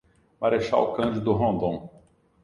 Marechal 0.39 0.93
Cândido 0.95 1.35
Rondon 1.37 1.87